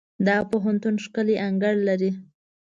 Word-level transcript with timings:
دا 0.25 0.37
پوهنتون 0.51 0.95
ښکلی 1.05 1.35
انګړ 1.47 1.75
لري. 1.87 2.11